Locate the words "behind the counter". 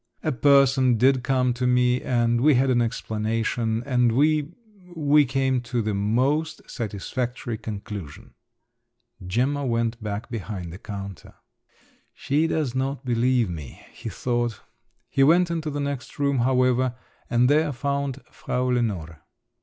10.31-11.35